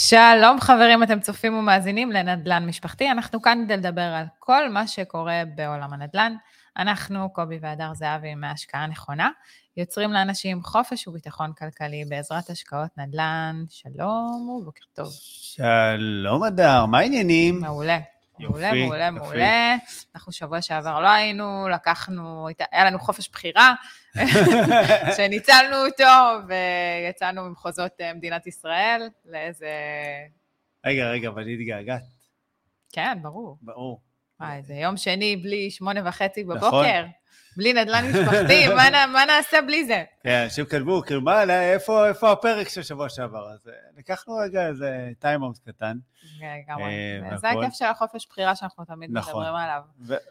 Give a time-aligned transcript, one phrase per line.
[0.00, 3.10] שלום חברים, אתם צופים ומאזינים לנדל"ן משפחתי.
[3.10, 6.34] אנחנו כאן כדי לדבר על כל מה שקורה בעולם הנדל"ן.
[6.76, 9.30] אנחנו, קובי והדר זהבי מהשקעה נכונה,
[9.76, 13.64] יוצרים לאנשים חופש וביטחון כלכלי בעזרת השקעות נדל"ן.
[13.68, 15.12] שלום ובוקר טוב.
[15.12, 17.60] שלום אדר, מה העניינים?
[17.60, 17.98] מעולה.
[18.38, 19.18] יופי, מעולה, מעולה, יופי.
[19.18, 19.76] מעולה.
[20.14, 23.74] אנחנו שבוע שעבר לא היינו, לקחנו, היה לנו חופש בחירה,
[25.16, 29.70] שניצלנו אותו, ויצאנו ממחוזות אה, מדינת ישראל לאיזה...
[30.86, 32.02] רגע, רגע, אבל התגעגעת,
[32.92, 33.58] כן, ברור.
[33.62, 34.00] ברור.
[34.40, 36.84] וואי, זה יום שני בלי שמונה וחצי נכון.
[37.58, 40.04] בלי נדל"ן משפחתי, מה, מה נעשה בלי זה?
[40.22, 43.50] כן, אנשים כתבו, כאילו, מה, איפה איפה הפרק של שבוע שעבר?
[43.52, 45.96] אז אה, לקחנו רגע איזה טיימאוט קטן,
[46.40, 46.84] לגמרי.
[47.30, 47.50] אה, זה.
[47.50, 49.42] הכיף של החופש בחירה שאנחנו תמיד נכון.
[49.42, 49.80] מדברים עליו.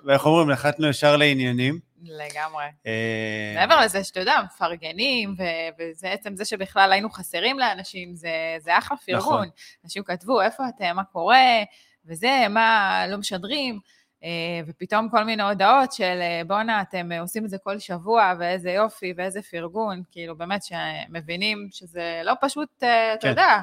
[0.06, 1.80] ואיך אומרים, נחתנו ישר לעניינים.
[2.04, 2.66] לגמרי.
[2.86, 5.36] אה, מעבר לזה שאתה יודע, מפרגנים,
[5.80, 9.20] וזה עצם זה שבכלל היינו חסרים לאנשים, זה, זה אחלה פרגון.
[9.20, 9.48] נכון.
[9.84, 11.64] אנשים כתבו, איפה אתם, מה קורה,
[12.06, 13.80] וזה, מה, לא משדרים.
[14.24, 14.30] אה,
[14.68, 18.72] ופתאום כל מיני הודעות של אה, בואנה, אתם אה, עושים את זה כל שבוע, ואיזה
[18.72, 22.88] יופי, ואיזה פרגון, כאילו באמת שמבינים שזה לא פשוט, אתה
[23.22, 23.30] כן.
[23.30, 23.60] יודע,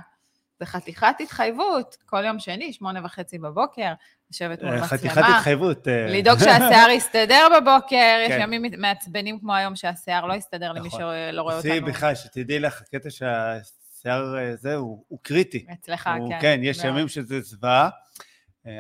[0.60, 3.92] זה חתיכת התחייבות, כל יום שני, שמונה וחצי בבוקר,
[4.30, 4.86] לשבת מול מצלמה.
[4.88, 5.86] חתיכת התחייבות.
[6.08, 8.41] לדאוג שהשיער יסתדר בבוקר, יש כן.
[8.42, 11.00] ימים מעצבנים כמו היום שהשיער לא יסתדר למי נכון.
[11.00, 11.86] שלא רואה עשי אותנו.
[11.86, 15.66] בכלל, שתדעי לך, הקטע שהשיער זה, הוא הוא קריטי.
[15.72, 16.38] אצלך, הוא- כן.
[16.41, 16.84] כן, יש.
[16.84, 17.88] ימים שזה זוועה,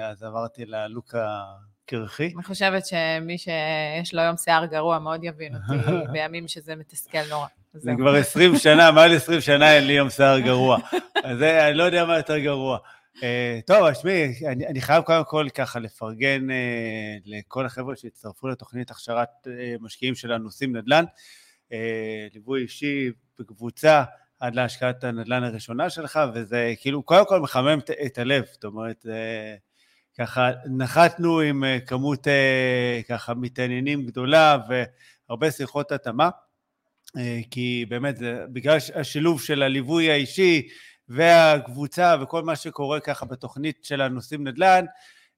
[0.02, 2.32] אז עברתי ללוק הקרחי.
[2.34, 5.82] אני חושבת שמי שיש לו היום שיער גרוע מאוד יבין אותי
[6.12, 7.46] בימים שזה מתסכל נורא.
[7.74, 7.92] זה.
[7.98, 10.78] כבר 20 שנה, מעל 20 שנה אין לי יום שיער גרוע.
[11.24, 12.78] אז אני לא יודע מה יותר גרוע.
[13.22, 18.48] אה, טוב, אז תשמעי, אני, אני חייב קודם כל ככה לפרגן אה, לכל החבר'ה שהצטרפו
[18.48, 21.04] לתוכנית הכשרת אה, משקיעים שלנו, עושים נדל"ן.
[21.72, 24.04] אה, ליווי אישי בקבוצה
[24.40, 28.44] עד להשקעת הנדל"ן הראשונה שלך, וזה כאילו קודם כל מחמם את, את הלב.
[28.52, 29.54] זאת אומרת, אה,
[30.18, 34.58] ככה נחתנו עם אה, כמות אה, ככה מתעניינים גדולה
[35.28, 36.30] והרבה שיחות התאמה.
[37.16, 40.68] אה, כי באמת, זה, בגלל השילוב של הליווי האישי
[41.08, 44.84] והקבוצה וכל מה שקורה ככה בתוכנית של הנושאים נדל"ן,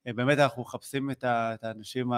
[0.06, 1.24] באמת אנחנו מחפשים את
[1.62, 2.10] האנשים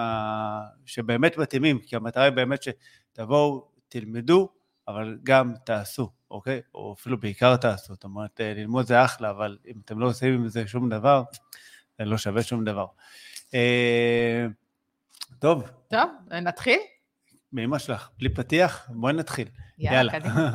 [0.87, 4.49] שבאמת מתאימים, כי המטרה היא באמת שתבואו, תלמדו,
[4.89, 6.61] אבל גם תעשו, אוקיי?
[6.75, 10.49] או אפילו בעיקר תעשו, זאת אומרת, ללמוד זה אחלה, אבל אם אתם לא עושים עם
[10.49, 11.23] זה שום דבר,
[11.99, 12.87] זה לא שווה שום דבר.
[13.55, 14.47] אה,
[15.39, 16.79] טוב, טוב, נתחיל?
[17.53, 19.49] מאמא שלך, בלי פתיח, בואי נתחיל.
[19.79, 20.51] יאללה, קדימה.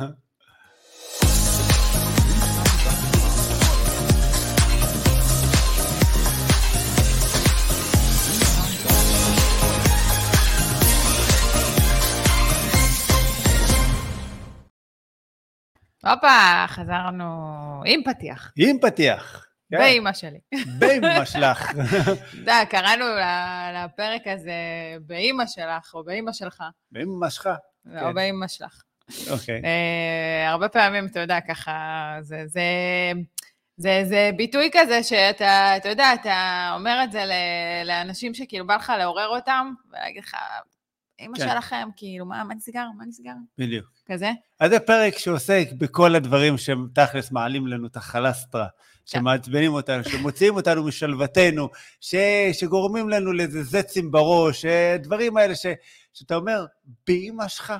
[16.04, 19.53] הופה, חזרנו עם פתיח, עם פתיח.
[19.78, 20.38] כן, באימא שלי.
[20.78, 21.70] באמא שלך.
[21.70, 23.04] אתה יודע, קראנו
[23.74, 24.52] לפרק הזה
[25.06, 26.62] באימא שלך, או באימא שלך,
[26.92, 27.48] באמא שלך.
[28.02, 28.82] או באימא שלך.
[29.30, 29.62] אוקיי.
[29.64, 31.72] אה, הרבה פעמים, אתה יודע, ככה,
[32.20, 32.62] זה, זה,
[33.76, 37.32] זה, זה ביטוי כזה שאתה, אתה יודע, אתה אומר את זה ל-
[37.86, 40.34] לאנשים שכאילו בא לך לעורר אותם, ולהגיד לך,
[41.20, 41.48] אמא כן.
[41.48, 42.84] שלכם, כאילו, מה, מה נסגר?
[42.98, 43.32] מה נסגר?
[43.58, 43.86] בדיוק.
[44.06, 44.30] כזה?
[44.60, 48.84] אז זה פרק שעוסק בכל הדברים שתכלס מעלים לנו את החלסטרה, כן.
[49.06, 51.68] שמעצבנים אותנו, שמוציאים אותנו משלוותנו,
[52.00, 52.14] ש...
[52.52, 55.66] שגורמים לנו לאיזה זצים בראש, אה, דברים האלה ש...
[56.12, 56.64] שאתה אומר,
[57.06, 57.72] באמא שלך,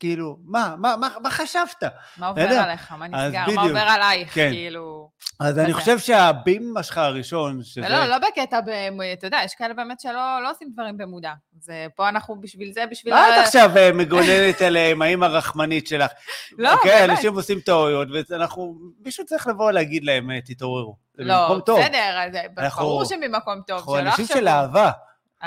[0.00, 1.82] כאילו, מה, מה, מה, מה חשבת?
[2.16, 2.62] מה עובר יודע.
[2.62, 2.92] עליך?
[2.92, 3.38] מה נסגר?
[3.40, 3.58] מה בדיוק.
[3.62, 4.34] עובר עלייך?
[4.34, 4.50] כן.
[4.52, 5.10] כאילו...
[5.40, 5.80] אז אני כזה.
[5.80, 7.86] חושב שהבאמא שלך הראשון, שזה...
[7.86, 8.68] ולא, לא בקטע, ב...
[9.12, 11.32] אתה יודע, יש כאלה באמת שלא לא עושים דברים במודע.
[11.60, 13.14] זה, פה אנחנו בשביל זה, בשביל...
[13.14, 16.10] מה ה- את עכשיו אה, מגוננת עליהם, האמא הרחמנית שלך?
[16.58, 17.10] לא, אוקיי, באמת.
[17.10, 18.74] אנשים עושים טעויות, ואנחנו,
[19.04, 20.96] מישהו צריך לבוא להגיד להם, אה, תתעוררו.
[21.18, 21.80] זה לא, במקום טוב.
[21.80, 22.18] בסדר,
[22.58, 23.76] אנחנו- ברור שממקום טוב.
[23.78, 24.90] אנחנו שלא אנשים של אהבה.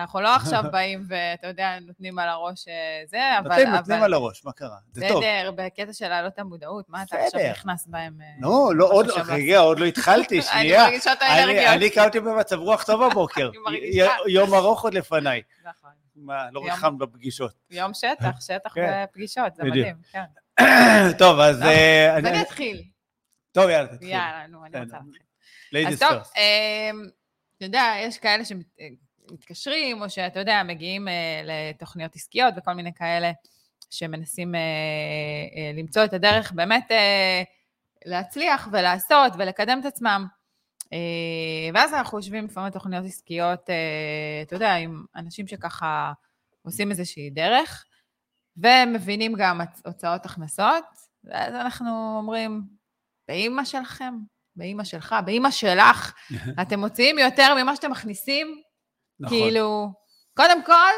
[0.01, 2.73] אנחנו לא עכשיו באים ואתה יודע, נותנים על הראש אה,
[3.07, 3.65] זה, אבל...
[3.65, 4.77] נותנים אבל- על הראש, מה קרה?
[4.93, 5.23] זה טוב.
[5.23, 7.41] בסדר, בקטע של להעלות המודעות, מה אתה עכשיו.
[7.51, 8.21] נכנס בהם?
[8.21, 9.15] אה, לא, לא, עוד לא.
[9.27, 10.83] רגע, עוד לא התחלתי, אני שנייה.
[10.85, 11.65] מרגישה את אני- האנרגיות.
[11.73, 13.51] אני קמתי במצב רוח טוב בבוקר.
[13.67, 13.77] אני
[14.27, 15.41] יום ארוך עוד לפניי.
[15.65, 15.89] נכון.
[16.15, 17.51] מה, לא ריחמת בפגישות.
[17.69, 19.03] יום שטח, שטח כן.
[19.03, 19.75] בפגישות, זה בדיוק.
[19.87, 20.23] מדהים, כן.
[21.19, 21.61] טוב, אז...
[21.61, 22.83] לא, אה, אני- אני אתחיל.
[23.51, 24.09] טוב, יאללה, תתחיל.
[24.09, 25.09] יאללה, נו, אני רוצה בסדר.
[25.71, 25.93] להתחיל.
[25.93, 26.31] אז טוב,
[27.57, 28.43] אתה יודע, יש כאלה
[29.29, 33.31] שמתקשרים, או שאתה יודע, מגיעים אה, לתוכניות עסקיות וכל מיני כאלה
[33.89, 37.43] שמנסים אה, אה, למצוא את הדרך באמת אה,
[38.05, 40.25] להצליח ולעשות ולקדם את עצמם.
[40.93, 46.13] אה, ואז אנחנו יושבים לפעמים בתוכניות עסקיות, אה, אתה יודע, עם אנשים שככה
[46.61, 47.85] עושים איזושהי דרך,
[48.57, 50.85] ומבינים גם הוצאות הכנסות,
[51.23, 52.61] ואז אנחנו אומרים,
[53.27, 54.13] באימא שלכם,
[54.55, 56.13] באימא שלך, באימא שלך,
[56.61, 58.61] אתם מוציאים יותר ממה שאתם מכניסים,
[59.19, 59.37] נכון.
[59.37, 59.91] כאילו,
[60.33, 60.91] קודם כל,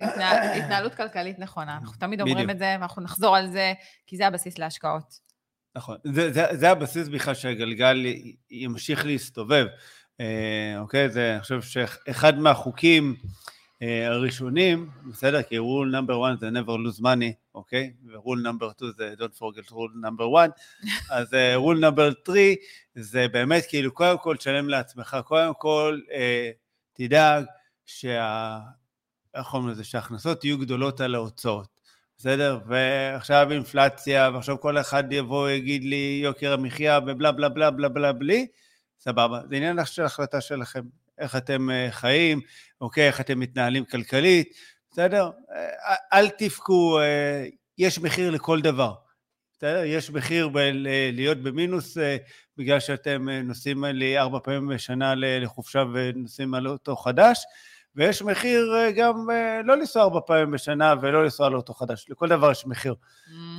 [0.00, 1.76] התנהל, התנהלות כלכלית נכונה.
[1.76, 2.50] אנחנו תמיד אומרים בדיוק.
[2.50, 3.72] את זה, ואנחנו נחזור על זה,
[4.06, 5.32] כי זה הבסיס להשקעות.
[5.74, 5.96] נכון.
[6.04, 8.06] זה, זה, זה הבסיס בכלל שהגלגל
[8.50, 9.66] ימשיך להסתובב.
[10.20, 11.10] אה, אוקיי?
[11.10, 13.16] זה, אני חושב שאחד מהחוקים
[13.82, 15.42] אה, הראשונים, בסדר?
[15.42, 17.92] כי rule number one זה never lose money, אוקיי?
[18.06, 20.50] ו-rule number two זה don't forget rule number one.
[21.10, 22.56] אז אה, rule number three
[22.94, 26.50] זה באמת כאילו, קודם כל תשלם לעצמך, קודם כל אה,
[26.92, 27.44] תדאג
[27.86, 28.58] שה...
[29.34, 29.84] איך קוראים לזה?
[29.84, 31.68] שההכנסות יהיו גדולות על ההוצאות.
[32.18, 32.58] בסדר?
[32.66, 38.12] ועכשיו אינפלציה, ועכשיו כל אחד יבוא ויגיד לי יוקר המחיה ובלה בלה בלה בלה בלה
[38.12, 38.46] בלי,
[39.00, 39.40] סבבה.
[39.50, 40.80] זה עניין של החלטה שלכם,
[41.18, 42.40] איך אתם אה, חיים,
[42.80, 44.54] אוקיי, איך אתם מתנהלים כלכלית,
[44.90, 45.30] בסדר?
[45.54, 47.46] אה, אל תבכו, אה,
[47.78, 48.94] יש מחיר לכל דבר.
[49.66, 50.70] יש מחיר ב-
[51.12, 52.16] להיות במינוס אה,
[52.56, 57.44] בגלל שאתם אה, נוסעים לי ארבע פעמים בשנה לחופשה ונוסעים על אוטו חדש,
[57.96, 59.26] ויש מחיר אה, גם
[59.64, 62.06] לא לנסוע ארבע פעמים בשנה ולא לנסוע על אוטו חדש.
[62.08, 62.94] לכל דבר יש מחיר.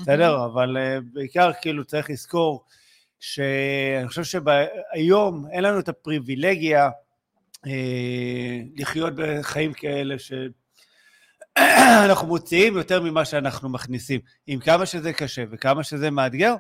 [0.02, 0.46] בסדר?
[0.46, 0.78] אבל
[1.14, 2.66] בעיקר כאילו צריך לזכור
[3.20, 6.90] שאני חושב שהיום אין לנו את הפריבילגיה
[8.76, 10.16] לחיות בחיים כאלה
[12.04, 14.20] שאנחנו מוציאים יותר ממה שאנחנו מכניסים.
[14.48, 16.56] עם כמה שזה קשה וכמה שזה מאתגר,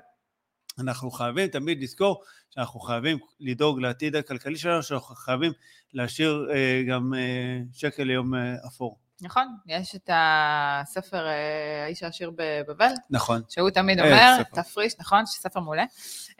[0.79, 5.51] אנחנו חייבים תמיד לזכור שאנחנו חייבים לדאוג לעתיד הכלכלי שלנו, שאנחנו חייבים
[5.93, 9.03] להשאיר אה, גם אה, שקל ליום אה, אפור.
[9.21, 13.41] נכון, יש את הספר אה, האיש העשיר בבבל, נכון.
[13.49, 14.43] שהוא תמיד אה, אומר.
[14.43, 15.85] תפריש, נכון, ספר מעולה,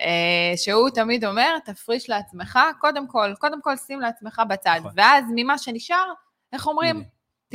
[0.02, 4.92] אה, שהוא תמיד אומר, תפריש לעצמך, קודם כל, קודם כל שים לעצמך בצד, נכון.
[4.96, 6.14] ואז ממה שנשאר,
[6.54, 7.04] איך אומרים?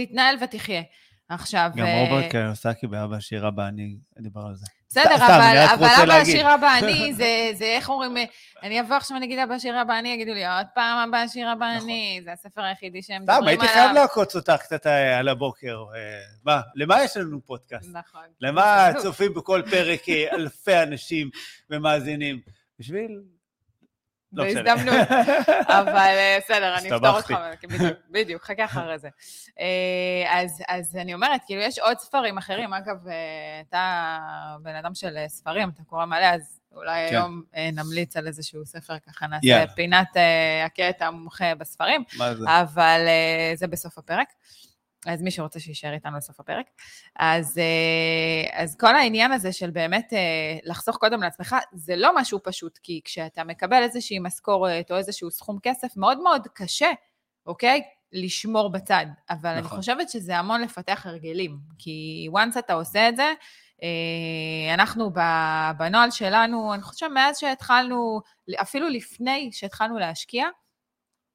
[0.06, 0.82] תתנהל ותחיה.
[1.28, 4.66] עכשיו, גם אה, רוברט קיוסקי באבא עשיר הבא, אני דיבר על זה.
[4.88, 6.14] בסדר, סתם, אבל, אבא.
[6.14, 7.12] עשיר אבא אני,
[7.58, 8.24] זה, איך אומרים, אה,
[8.62, 11.52] אני אבוא עכשיו ואני אגיד אבא עשיר אבא אני, יגידו לי, עוד פעם אבא עשיר
[11.52, 11.88] אבא נכון.
[11.88, 13.74] אני, זה הספר היחידי שהם סתם, מדברים הייתי עליו.
[13.74, 15.84] חייב לעקוץ אותך קצת אה, על הבוקר.
[16.44, 17.88] מה, למה יש לנו פודקאסט?
[17.92, 18.24] נכון.
[18.40, 18.90] למה.
[19.02, 21.30] צופים בכל פרק אלפי אנשים
[21.70, 22.40] ומאזינים?
[22.78, 23.20] בשביל...
[24.32, 24.44] לא.
[24.44, 25.08] בהזדמנות.
[25.80, 27.66] אבל אה, בסדר, אני אפתור אותך, הסתבכתי.
[28.10, 29.08] בדיוק, חכה אחרי זה.
[29.60, 33.14] אה, אז, אז אני אומרת, כאילו, יש עוד ספרים אחרים, אגב, אה,
[33.68, 34.18] אתה
[34.62, 37.14] בן אדם של ספרים, אתה קורא מלא, אז אולי כן.
[37.14, 37.42] היום
[37.72, 39.66] נמליץ על איזשהו ספר, ככה נעשה יאללה.
[39.66, 40.16] פינת
[40.66, 42.04] הקטע המומחה בספרים?
[42.46, 43.00] אבל
[43.54, 44.28] זה בסוף הפרק.
[45.06, 46.66] אז מי שרוצה שיישאר איתנו לסוף הפרק.
[47.18, 52.38] אז, אה, אז כל העניין הזה של באמת אה, לחסוך קודם לעצמך, זה לא משהו
[52.44, 56.90] פשוט, כי כשאתה מקבל איזושהי משכורת או איזשהו סכום כסף, מאוד מאוד קשה,
[57.46, 57.82] אוקיי?
[58.12, 59.06] לשמור בצד.
[59.30, 59.78] אבל אני נכון.
[59.78, 63.32] חושבת שזה המון לפתח הרגלים, כי once אתה עושה את זה,
[63.82, 65.10] אה, אנחנו
[65.78, 68.20] בנוהל שלנו, אני חושבת מאז שהתחלנו,
[68.62, 70.46] אפילו לפני שהתחלנו להשקיע,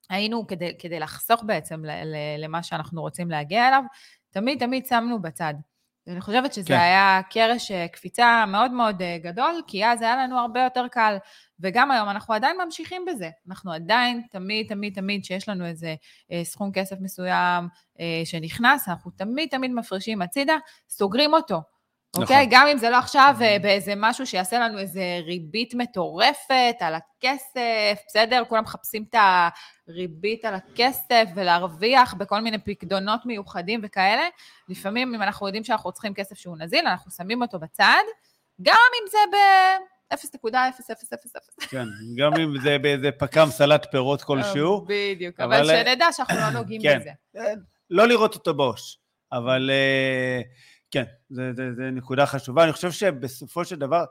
[0.09, 3.83] היינו, כדי, כדי לחסוך בעצם ל, ל, למה שאנחנו רוצים להגיע אליו,
[4.31, 5.53] תמיד תמיד שמנו בצד.
[6.07, 6.73] ואני חושבת שזה כן.
[6.73, 11.17] היה קרש אה, קפיצה מאוד מאוד אה, גדול, כי אז היה לנו הרבה יותר קל.
[11.59, 13.29] וגם היום אנחנו עדיין ממשיכים בזה.
[13.47, 15.95] אנחנו עדיין, תמיד, תמיד, תמיד, שיש לנו איזה
[16.31, 17.67] אה, סכום כסף מסוים
[17.99, 20.57] אה, שנכנס, אנחנו תמיד, תמיד מפרישים הצידה,
[20.89, 21.61] סוגרים אותו.
[22.15, 22.23] נכון.
[22.23, 22.47] אוקיי?
[22.51, 28.01] גם אם זה לא עכשיו אה, באיזה משהו שיעשה לנו איזה ריבית מטורפת על הכסף,
[28.07, 28.43] בסדר?
[28.49, 29.15] כולם מחפשים את
[29.87, 34.21] הריבית על הכסף ולהרוויח בכל מיני פקדונות מיוחדים וכאלה.
[34.69, 38.03] לפעמים, אם אנחנו יודעים שאנחנו צריכים כסף שהוא נזיל, אנחנו שמים אותו בצד,
[38.61, 40.17] גם אם זה ב-0.0000.
[41.69, 41.85] כן,
[42.17, 46.49] גם אם זה באיזה פק"ם סלט פירות כלשהו, בדיוק, אבל, אבל אה, שנדע שאנחנו לא
[46.49, 46.99] נוגעים כן.
[46.99, 47.09] בזה.
[47.37, 47.53] אה,
[47.89, 48.97] לא לראות אותו בעו"ש.
[49.31, 50.41] אבל אה,
[50.93, 52.63] כן, זה, זה, זה נקודה חשובה.
[52.63, 54.05] אני חושב שבסופו של דבר,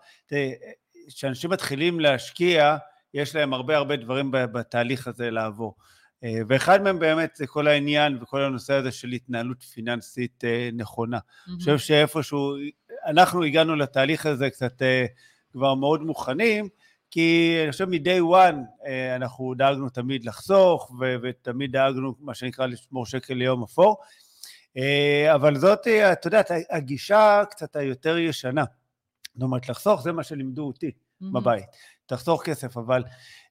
[1.08, 2.76] כשאנשים מתחילים להשקיע,
[3.14, 5.74] יש להם הרבה הרבה דברים בתהליך הזה לעבור.
[6.24, 11.18] אה, ואחד מהם באמת זה כל העניין וכל הנושא הזה של התנהלות פיננסית אה, נכונה.
[11.48, 12.54] אני חושב שאיפשהו,
[13.06, 15.06] אנחנו הגענו לתהליך הזה קצת אה,
[15.52, 16.68] כבר מאוד מוכנים,
[17.10, 18.86] כי אני חושב מ-day one
[19.16, 23.96] אנחנו דאגנו תמיד לחסוך, ו- ותמיד דאגנו, מה שנקרא, לשמור שקל ליום אפור.
[24.76, 28.64] אה, אבל זאת, אה, את יודעת, הגישה קצת היותר ישנה.
[29.34, 31.32] זאת אומרת, לחסוך זה מה שלימדו אותי מהמם.
[31.34, 31.64] בבית.
[32.06, 33.04] תחסוך כסף, אבל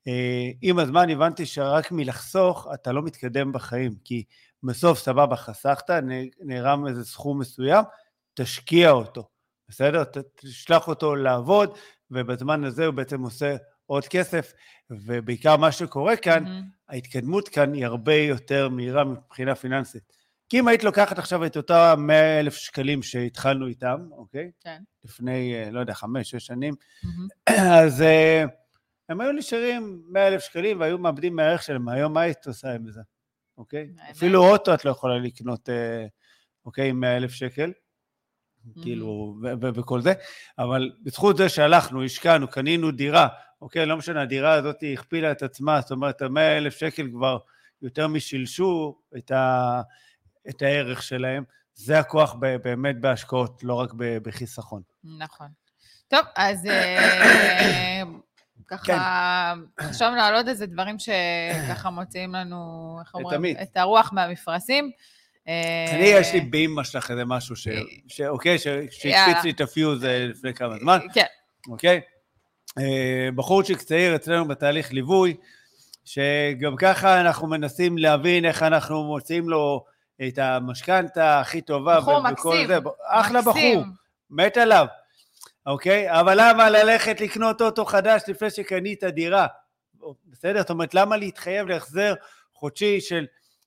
[0.07, 4.23] אה, עם הזמן הבנתי שרק מלחסוך אתה לא מתקדם בחיים, כי
[4.63, 5.89] בסוף, סבבה, חסכת,
[6.41, 7.83] נערם איזה סכום מסוים,
[8.33, 9.29] תשקיע אותו,
[9.69, 10.03] בסדר?
[10.03, 11.77] ת- תשלח אותו לעבוד,
[12.11, 14.53] ובזמן הזה הוא בעצם עושה עוד כסף,
[14.89, 16.63] ובעיקר מה שקורה כאן, מהמם.
[16.89, 20.20] ההתקדמות כאן היא הרבה יותר מהירה מבחינה פיננסית.
[20.51, 24.51] כי אם היית לוקחת עכשיו את אותם 100 אלף שקלים שהתחלנו איתם, אוקיי?
[24.63, 24.81] כן.
[25.03, 26.73] לפני, אה, לא יודע, חמש, שש שנים.
[27.79, 28.49] אז uh,
[29.09, 31.89] הם היו נשארים 100 אלף שקלים והיו מאבדים מהערך שלהם.
[31.89, 33.01] היום מה היית עושה עם זה,
[33.57, 33.89] אוקיי?
[34.11, 36.05] אפילו אוטו את לא יכולה לקנות, אה,
[36.65, 37.71] אוקיי, עם 100 אלף שקל.
[37.71, 38.81] Mm-hmm.
[38.81, 39.35] כאילו,
[39.75, 40.13] וכל זה,
[40.59, 43.27] אבל בזכות זה שהלכנו, השקענו, קנינו דירה,
[43.61, 47.37] אוקיי, לא משנה, הדירה הזאת הכפילה את עצמה, זאת אומרת, ה-100 אלף שקל כבר
[47.81, 49.81] יותר משילשו את, ה-
[50.49, 51.43] את הערך שלהם.
[51.73, 54.81] זה הכוח באמת בהשקעות, לא רק בחיסכון.
[55.03, 55.47] נכון.
[56.07, 58.01] טוב, אז אה,
[58.67, 59.85] ככה, כן.
[59.85, 63.55] חשבנו להעלות איזה דברים שככה מוציאים לנו, איך אומרים?
[63.61, 64.91] את הרוח מהמפרשים.
[65.47, 67.67] אה, אני, יש לי באמא שלך איזה משהו ש...
[68.07, 71.25] ש- אוקיי, שהקפיץ לי את הפיוז אה, לפני כמה זמן, כן,
[71.67, 72.01] אוקיי?
[72.77, 75.37] אה, בחורצ'יק צעיר אצלנו בתהליך ליווי,
[76.05, 79.85] שגם ככה אנחנו מנסים להבין איך אנחנו מוצאים לו
[80.27, 81.99] את המשכנתה הכי טובה.
[81.99, 82.77] בחור מקסים, זה.
[83.07, 83.79] אחלה מקסים.
[83.79, 83.93] בחור,
[84.29, 84.85] מת עליו,
[85.65, 86.19] אוקיי?
[86.19, 89.47] אבל למה ללכת לקנות אוטו חדש לפני שקנית דירה?
[90.25, 90.59] בסדר?
[90.59, 92.13] זאת אומרת, למה להתחייב להחזר
[92.53, 93.25] חודשי של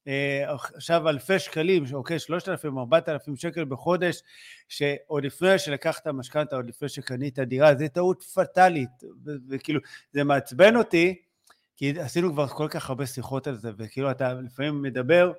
[0.08, 4.22] אה, עכשיו אלפי שקלים, אוקיי, 3,000, 4,000 שקל בחודש,
[4.68, 8.90] שעוד לפני שלקחת משכנתה, עוד לפני שקנית דירה, זה טעות פטאלית,
[9.48, 9.80] וכאילו,
[10.12, 11.22] זה מעצבן אותי,
[11.76, 15.32] כי עשינו כבר כל כך הרבה שיחות על זה, וכאילו אתה לפעמים מדבר,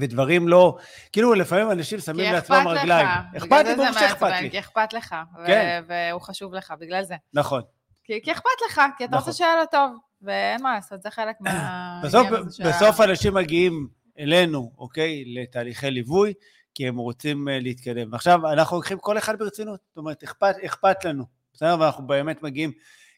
[0.00, 0.76] ודברים לא,
[1.12, 2.80] כאילו לפעמים אנשים שמים לעצמם לך.
[2.80, 3.06] רגליים.
[3.32, 4.50] בגלל אכפת לי, ברור שאכפת לי.
[4.50, 5.14] כי אכפת לך,
[5.46, 5.82] כן.
[5.86, 7.14] והוא חשוב לך, בגלל זה.
[7.34, 7.62] נכון.
[8.04, 9.18] כי כי אכפת לך, כי אתה נכון.
[9.18, 12.00] רוצה שיהיה לו טוב, ואין מה לעשות, זה חלק מה...
[12.04, 12.28] בסוף,
[12.64, 16.32] בסוף אנשים מגיעים אלינו, אוקיי, לתהליכי ליווי,
[16.74, 18.12] כי הם רוצים אה, להתקדם.
[18.12, 21.76] ועכשיו אנחנו לוקחים כל אחד ברצינות, זאת אומרת, אכפת, אכפת לנו, בסדר?
[21.80, 22.72] ואנחנו באמת מגיעים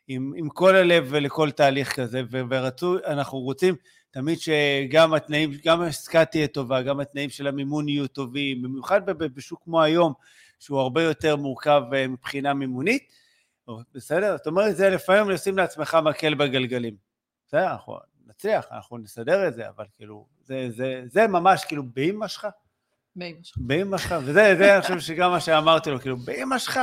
[0.09, 3.75] עם, עם כל הלב לכל תהליך כזה, ו- ורצו, אנחנו רוצים
[4.14, 9.62] תמיד שגם התנאים, גם העסקה תהיה טובה, גם התנאים של המימון יהיו טובים, במיוחד בשוק
[9.64, 10.12] כמו היום,
[10.59, 13.12] שהוא הרבה יותר מורכב אה, מבחינה מימונית,
[13.94, 14.37] בסדר?
[14.37, 16.97] זאת אומרת, זה לפעמים לשים לעצמך מקל בגלגלים.
[17.49, 22.28] בסדר, אנחנו נצליח, אנחנו נסדר את זה, אבל כאילו, זה, זה, זה ממש כאילו באמא
[22.28, 22.47] שלך,
[23.16, 23.59] באמא שלך.
[23.61, 26.80] באמא שלך, וזה, זה אני חושב שגם מה שאמרתי לו, כאילו, באמא שלך,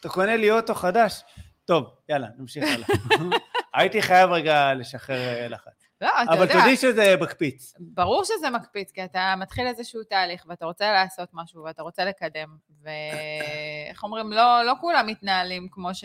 [0.00, 1.22] אתה קונה לי אוטו חדש?
[1.64, 2.88] טוב, יאללה, נמשיך הלאה.
[3.74, 5.83] הייתי חייב רגע לשחרר אה, לחץ.
[6.00, 7.74] לא, אתה אבל יודע, תודי שזה מקפיץ.
[7.78, 12.56] ברור שזה מקפיץ, כי אתה מתחיל איזשהו תהליך, ואתה רוצה לעשות משהו, ואתה רוצה לקדם,
[12.82, 16.04] ואיך אומרים, לא, לא כולם מתנהלים כמו, ש...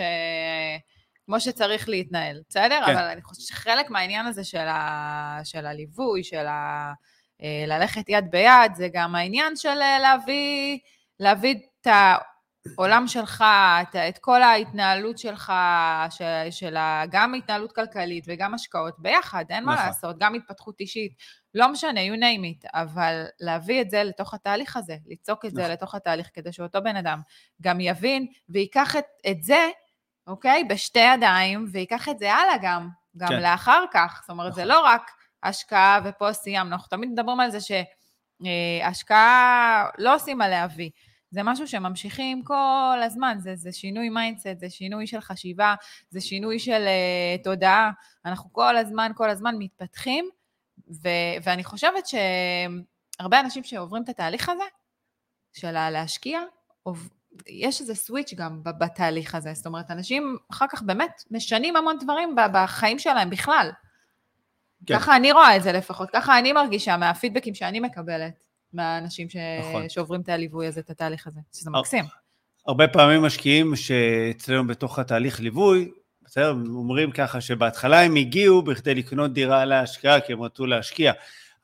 [1.26, 2.86] כמו שצריך להתנהל, בסדר?
[2.86, 2.92] כן.
[2.92, 5.40] אבל אני חושבת שחלק מהעניין הזה של, ה...
[5.44, 6.94] של הליווי, של ה...
[7.44, 10.80] אה, ללכת יד ביד, זה גם העניין של אה, להביא,
[11.20, 11.88] להביא את
[12.78, 13.44] העולם שלך,
[13.82, 15.54] את, את כל ההתנהלות שלך,
[16.10, 16.78] של, של
[17.12, 19.86] גם התנהלות כלכלית וגם השקעות ביחד, אין מה נכון.
[19.86, 21.14] לעשות, גם התפתחות אישית,
[21.54, 25.62] לא משנה, you name it, אבל להביא את זה לתוך התהליך הזה, ליצוק את זה
[25.62, 25.72] נכון.
[25.72, 27.22] לתוך התהליך, כדי שאותו בן אדם
[27.62, 29.70] גם יבין וייקח את, את זה,
[30.28, 33.42] אוקיי, בשתי ידיים, וייקח את זה הלאה גם, גם כן.
[33.42, 34.20] לאחר כך.
[34.22, 34.76] זאת אומרת, זה נכון.
[34.76, 35.12] לא רק
[35.44, 37.58] השקעה ופה סיימנו, אנחנו תמיד מדברים על זה
[38.42, 40.90] שהשקעה לא עושים עליה וי.
[41.32, 45.76] זה משהו שממשיכים כל הזמן, זה, זה שינוי mindset, זה שינוי של חשיבה,
[46.10, 47.92] זה שינוי של אה, תודעה.
[48.26, 50.30] אנחנו כל הזמן, כל הזמן מתפתחים,
[51.04, 51.10] ו,
[51.44, 54.64] ואני חושבת שהרבה אנשים שעוברים את התהליך הזה,
[55.54, 56.40] של להשקיע,
[56.84, 57.10] עוב-
[57.48, 59.54] יש איזה switch גם בתהליך הזה.
[59.54, 63.72] זאת אומרת, אנשים אחר כך באמת משנים המון דברים בחיים שלהם בכלל.
[64.86, 65.00] כן.
[65.00, 69.36] ככה אני רואה את זה לפחות, ככה אני מרגישה מהפידבקים שאני מקבלת מהאנשים ש...
[69.60, 69.90] נכון.
[69.90, 72.06] שעוברים את הליווי הזה, את התהליך הזה, שזה מקסים.
[72.68, 75.92] הרבה פעמים משקיעים שאצלנו בתוך התהליך ליווי,
[76.26, 81.12] בסדר, אומרים ככה שבהתחלה הם הגיעו בכדי לקנות דירה להשקעה, כי הם רצו להשקיע,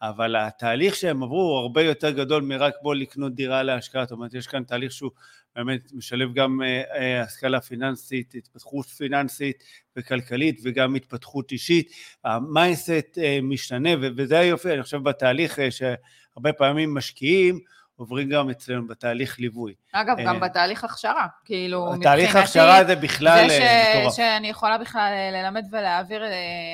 [0.10, 4.34] אבל התהליך שהם עברו הוא הרבה יותר גדול מרק בוא לקנות דירה להשקעה, זאת אומרת,
[4.34, 5.12] יש כאן תהליך שהוא
[5.56, 9.64] באמת משלב גם אה, אה, השכלה פיננסית, התפתחות פיננסית
[9.98, 11.92] וכלכלית וגם התפתחות אישית,
[12.24, 17.60] ה mindset אה, משתנה, וזה היופי, אני חושב בתהליך אה, שהרבה פעמים משקיעים,
[17.96, 19.74] עוברים גם אצלנו בתהליך ליווי.
[19.94, 23.98] אגב, גם אה, בתהליך הכשרה, כאילו, מבחינתי, הכשרה זה בכלל זה אה, ש...
[23.98, 24.16] מטורף.
[24.16, 26.24] שאני יכולה בכלל אה, ללמד ולהעביר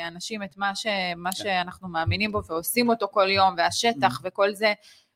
[0.05, 0.85] לאנשים את מה, ש...
[1.15, 4.21] מה שאנחנו מאמינים בו ועושים אותו כל יום, והשטח ממ.
[4.23, 4.73] וכל זה,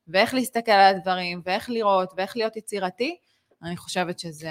[0.08, 3.16] ואיך להסתכל על הדברים, ואיך לראות, ואיך להיות יצירתי,
[3.64, 4.50] אני חושבת שזה,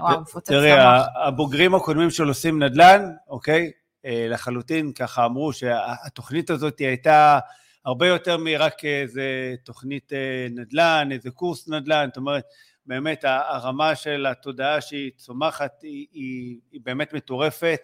[0.00, 1.06] וואו, מפוצץ תראי, המוח.
[1.14, 3.70] ה- הבוגרים הקודמים של עושים נדל"ן, אוקיי?
[4.06, 7.38] לחלוטין ככה אמרו שהתוכנית הזאת הייתה
[7.84, 12.44] הרבה יותר מרק איזה תוכנית אה, נדל"ן, איזה קורס נדל"ן, זאת אומרת,
[12.86, 17.80] באמת הרמה של התודעה שהיא צומחת היא, היא, היא באמת מטורפת,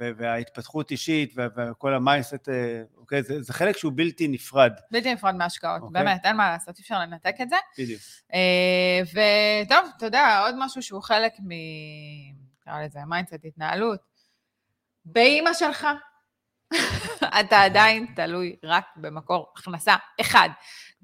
[0.00, 3.22] וההתפתחות אישית וכל ה mindset, אה, אוקיי?
[3.22, 6.02] זה, זה חלק שהוא בלתי נפרד, בלתי נפרד מהשקעות, אוקיי.
[6.02, 7.56] באמת, אין מה לעשות, אי אפשר לנתק את זה.
[7.78, 8.00] בדיוק.
[8.34, 9.00] אה,
[9.64, 11.48] וטוב, אתה יודע, עוד משהו שהוא חלק מ...
[12.60, 14.00] נקרא לזה mindset, התנהלות.
[15.04, 15.86] באימא שלך,
[17.40, 20.48] אתה עדיין תלוי רק במקור הכנסה אחד.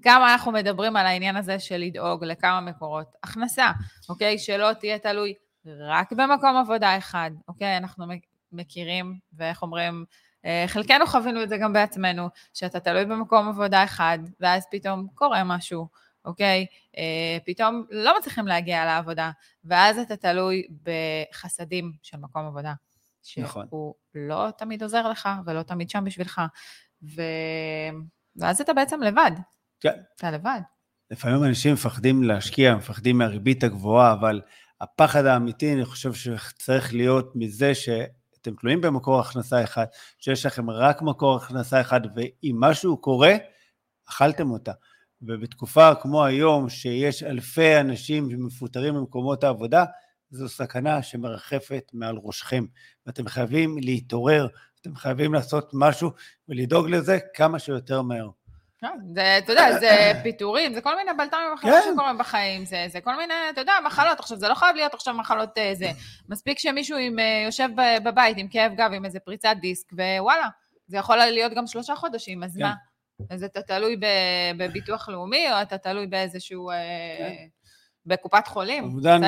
[0.03, 3.71] כמה אנחנו מדברים על העניין הזה של לדאוג לכמה מקורות הכנסה,
[4.09, 4.39] אוקיי?
[4.39, 5.35] שלא תהיה תלוי
[5.67, 7.77] רק במקום עבודה אחד, אוקיי?
[7.77, 8.07] אנחנו
[8.53, 10.05] מכירים, ואיך אומרים,
[10.45, 15.45] אה, חלקנו חווינו את זה גם בעצמנו, שאתה תלוי במקום עבודה אחד, ואז פתאום קורה
[15.45, 15.89] משהו,
[16.25, 16.67] אוקיי?
[16.99, 19.31] אה, פתאום לא מצליחים להגיע לעבודה,
[19.65, 22.73] ואז אתה תלוי בחסדים של מקום עבודה.
[23.39, 23.67] נכון.
[23.69, 26.41] שהוא לא תמיד עוזר לך ולא תמיד שם בשבילך,
[27.03, 27.23] ו...
[28.37, 29.31] ואז אתה בעצם לבד.
[29.81, 30.01] כן.
[30.17, 30.61] אתה לבד.
[31.11, 34.41] לפעמים אנשים מפחדים להשקיע, מפחדים מהריבית הגבוהה, אבל
[34.81, 39.87] הפחד האמיתי, אני חושב שצריך להיות מזה שאתם תלויים במקור הכנסה אחד,
[40.19, 43.35] שיש לכם רק מקור הכנסה אחד, ואם משהו קורה,
[44.09, 44.73] אכלתם אותה.
[45.23, 49.85] ובתקופה כמו היום, שיש אלפי אנשים שמפוטרים ממקומות העבודה,
[50.31, 52.65] זו סכנה שמרחפת מעל ראשכם,
[53.07, 54.47] ואתם חייבים להתעורר,
[54.81, 56.11] אתם חייבים לעשות משהו
[56.49, 58.31] ולדאוג לזה כמה שיותר מהר.
[58.79, 61.91] כן, זה, אתה יודע, זה פיטורים, זה כל מיני בלת"מים אחרים כן.
[61.93, 64.21] שקורים בחיים, זה, זה כל מיני, אתה יודע, מחלות.
[64.21, 65.91] עכשיו, זה לא חייב להיות עכשיו מחלות אה, זה.
[66.31, 67.69] מספיק שמישהו עם, אה, יושב
[68.05, 70.49] בבית עם כאב גב, עם איזה פריצת דיסק, ווואלה,
[70.87, 72.63] זה יכול להיות גם שלושה חודשים, אז כן.
[72.63, 72.75] מה?
[73.31, 73.97] אז אתה תלוי
[74.57, 76.71] בביטוח לאומי, או אתה תלוי באיזשהו...
[76.71, 76.77] אה,
[77.19, 77.47] כן.
[78.07, 79.17] בקופת חולים, בסדר.
[79.17, 79.23] אובדן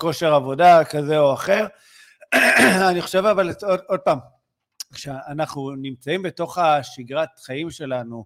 [0.00, 1.66] כושר עבודה כזה או אחר.
[2.90, 4.18] אני חושב אבל, עוד, עוד פעם,
[4.94, 8.24] כשאנחנו נמצאים בתוך השגרת חיים שלנו,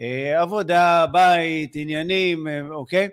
[0.00, 3.08] אה, עבודה, בית, עניינים, אה, אוקיי?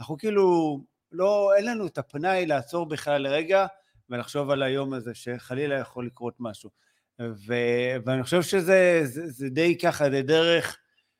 [0.00, 0.78] אנחנו כאילו,
[1.12, 3.66] לא, אין לנו את הפנאי לעצור בכלל לרגע
[4.10, 6.70] ולחשוב על היום הזה, שחלילה יכול לקרות משהו.
[7.20, 7.54] ו,
[8.04, 10.78] ואני חושב שזה זה, זה די ככה, זה דרך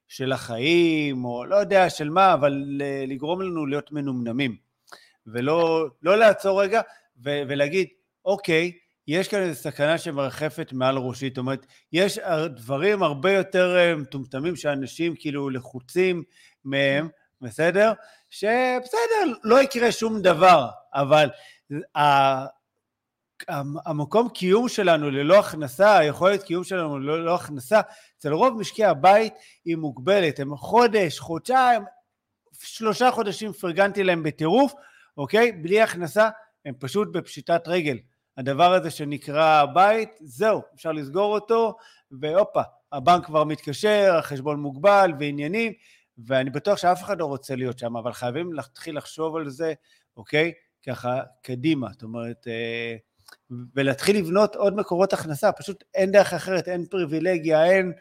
[0.08, 2.64] של החיים, או לא יודע של מה, אבל
[3.06, 4.56] לגרום לנו להיות מנומנמים.
[5.26, 6.80] ולא לא לעצור רגע
[7.24, 7.88] ו, ולהגיד,
[8.24, 8.72] אוקיי,
[9.06, 12.18] יש כאן איזו סכנה שמרחפת מעל ראשי, זאת אומרת, יש
[12.56, 16.22] דברים הרבה יותר אה, מטומטמים שאנשים כאילו לחוצים
[16.64, 17.08] מהם,
[17.40, 17.92] בסדר?
[18.30, 21.30] שבסדר, לא יקרה שום דבר, אבל
[23.86, 27.80] המקום קיום שלנו ללא הכנסה, היכולת קיום שלנו ללא הכנסה,
[28.18, 30.40] אצל רוב משקי הבית היא מוגבלת.
[30.40, 31.82] הם חודש, חודשיים,
[32.52, 34.72] שלושה חודשים פרגנתי להם בטירוף,
[35.16, 35.52] אוקיי?
[35.52, 36.28] בלי הכנסה,
[36.64, 37.98] הם פשוט בפשיטת רגל.
[38.36, 41.76] הדבר הזה שנקרא בית, זהו, אפשר לסגור אותו,
[42.10, 45.72] והופה, הבנק כבר מתקשר, החשבון מוגבל ועניינים,
[46.26, 49.72] ואני בטוח שאף אחד לא רוצה להיות שם, אבל חייבים להתחיל לחשוב על זה,
[50.16, 50.52] אוקיי?
[50.86, 52.96] ככה קדימה, זאת אומרת, אה,
[53.74, 57.92] ולהתחיל לבנות עוד מקורות הכנסה, פשוט אין דרך אחרת, אין פריבילגיה, אין,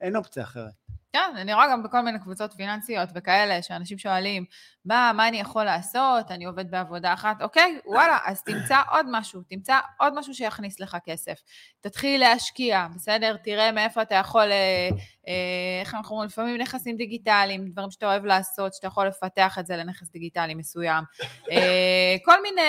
[0.00, 0.72] אין אופציה אחרת.
[1.14, 4.44] כן, אני רואה גם בכל מיני קבוצות פיננסיות וכאלה, שאנשים שואלים,
[4.84, 6.30] מה, מה אני יכול לעשות?
[6.30, 7.42] אני עובד בעבודה אחת.
[7.42, 11.38] אוקיי, וואלה, אז תמצא עוד משהו, תמצא עוד משהו שיכניס לך כסף.
[11.80, 13.36] תתחיל להשקיע, בסדר?
[13.44, 14.88] תראה מאיפה אתה יכול, אה,
[15.28, 19.66] אה, איך אנחנו אומרים, לפעמים נכסים דיגיטליים, דברים שאתה אוהב לעשות, שאתה יכול לפתח את
[19.66, 21.04] זה לנכס דיגיטלי מסוים.
[21.50, 22.62] אה, כל מיני,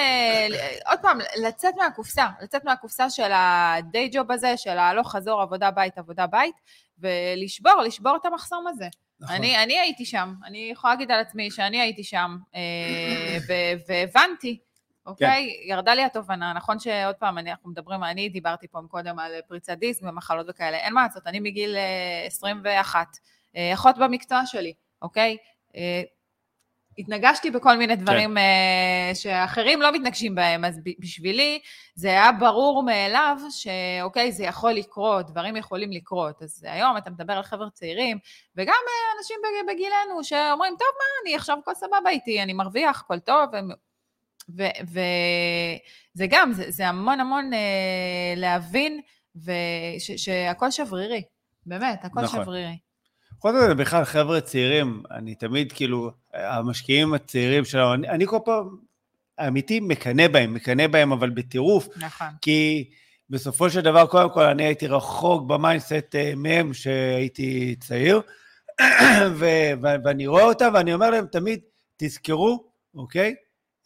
[0.90, 5.98] עוד פעם, לצאת מהקופסה, לצאת מהקופסה של הדיי ג'וב הזה, של ההלוך חזור, עבודה בית,
[5.98, 6.56] עבודה בית,
[7.00, 8.88] ולשבור, לשבור את המחסום הזה.
[9.20, 9.36] נכון.
[9.36, 13.38] אני, אני הייתי שם, אני יכולה להגיד על עצמי שאני הייתי שם, אה,
[13.88, 14.60] והבנתי,
[15.06, 15.58] אוקיי?
[15.64, 15.70] כן.
[15.72, 19.78] ירדה לי התובנה, נכון שעוד פעם, אני, אנחנו מדברים, אני דיברתי פה קודם על פריצת
[19.78, 21.76] דיסק ומחלות וכאלה, אין מה לעשות, אני מגיל
[22.26, 23.08] 21,
[23.56, 25.38] אה, אה, אחות במקצוע שלי, אוקיי?
[26.98, 28.42] התנגשתי בכל מיני דברים כן.
[29.12, 31.60] uh, שאחרים לא מתנגשים בהם, אז בשבילי
[31.96, 36.42] זה היה ברור מאליו שאוקיי, זה יכול לקרות, דברים יכולים לקרות.
[36.42, 38.18] אז היום אתה מדבר על חבר'ה צעירים,
[38.56, 43.20] וגם uh, אנשים בגילנו שאומרים, טוב, מה, אני עכשיו הכל סבבה איתי, אני מרוויח, הכל
[43.20, 43.50] טוב,
[44.84, 49.02] וזה גם, זה, זה המון המון אה, להבין
[50.18, 51.24] שהכל שברירי,
[51.66, 52.42] באמת, הכל נכון.
[52.44, 52.85] שברירי.
[53.40, 58.78] קודם כל, בכלל, חבר'ה צעירים, אני תמיד, כאילו, המשקיעים הצעירים שלנו, אני, אני כל פעם,
[59.48, 61.88] אמיתי, מקנא בהם, מקנא בהם, אבל בטירוף.
[61.98, 62.28] נכון.
[62.42, 62.90] כי
[63.30, 68.22] בסופו של דבר, קודם כל, אני הייתי רחוק ב mindset אה, מהם שהייתי צעיר,
[69.40, 71.60] ו- ו- ואני רואה אותם, ואני אומר להם תמיד,
[71.98, 73.36] תזכרו, אוקיי?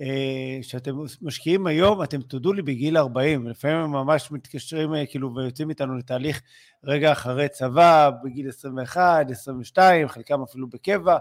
[0.01, 5.35] אה, שאתם משקיעים היום, אתם תודו לי בגיל 40, ולפעמים הם ממש מתקשרים אה, כאילו
[5.35, 6.41] ויוצאים איתנו לתהליך
[6.83, 11.17] רגע אחרי צבא, בגיל 21, 22, חלקם אפילו בקבע,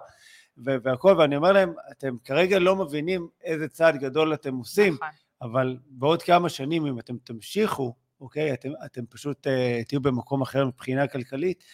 [0.56, 5.08] והכל, ואני אומר להם, אתם כרגע לא מבינים איזה צעד גדול אתם עושים, נכון.
[5.42, 9.50] אבל בעוד כמה שנים, אם אתם תמשיכו, אוקיי, אתם, אתם פשוט uh,
[9.88, 11.64] תהיו במקום אחר מבחינה כלכלית,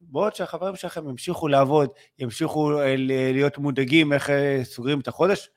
[0.00, 2.72] בעוד שהחברים שלכם ימשיכו לעבוד, ימשיכו
[3.32, 4.30] להיות מודאגים איך
[4.62, 5.48] סוגרים את החודש,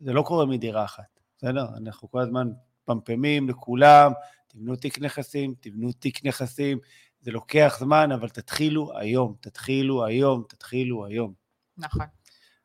[0.00, 1.66] זה לא קורה מדירה אחת, בסדר?
[1.82, 2.48] אנחנו כל הזמן
[2.84, 4.12] פמפמים לכולם,
[4.48, 6.78] תבנו תיק נכסים, תבנו תיק נכסים,
[7.20, 11.32] זה לוקח זמן, אבל תתחילו היום, תתחילו היום, תתחילו היום.
[11.78, 12.06] נכון.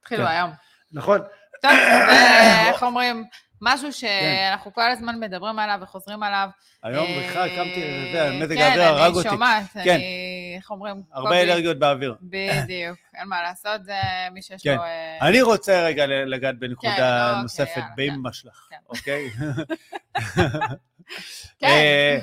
[0.02, 0.32] התחילו כן.
[0.32, 0.50] היום.
[0.92, 1.20] נכון?
[1.62, 1.72] טוב,
[2.10, 3.26] ואיך אומרים,
[3.64, 6.50] משהו שאנחנו כל הזמן מדברים עליו וחוזרים עליו.
[6.84, 9.28] היום אה, בכלל קמתי, יודע, מזג האוויר הרג כן, אותי.
[9.28, 9.96] אני שומעת, כן.
[9.96, 11.04] אני, איך אומרים?
[11.12, 12.16] הרבה אנרגיות באוויר.
[12.22, 13.94] בדיוק, אין מה לעשות, זה
[14.32, 14.76] מי שיש כן.
[14.76, 14.82] לו...
[14.84, 18.78] אה, אני רוצה רגע לגעת כן, בנקודה אוקיי, נוספת, יאללה, באמא שלך, כן.
[18.90, 19.30] אוקיי?
[21.60, 21.68] כן.
[21.68, 22.20] אה,